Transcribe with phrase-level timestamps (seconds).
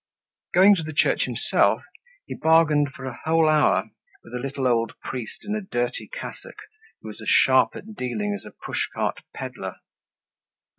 [0.55, 1.83] Going to the church himself,
[2.25, 3.91] he bargained for a whole hour
[4.23, 6.57] with a little old priest in a dirty cassock
[7.01, 9.75] who was as sharp at dealing as a push cart peddler.